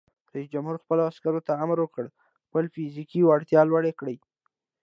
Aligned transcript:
رئیس 0.33 0.47
جمهور 0.53 0.75
خپلو 0.83 1.01
عسکرو 1.11 1.45
ته 1.47 1.53
امر 1.63 1.77
وکړ؛ 1.81 2.05
خپله 2.45 2.67
فزیکي 2.73 3.21
وړتیا 3.25 3.61
لوړه 3.69 3.91
کړئ! 3.99 4.17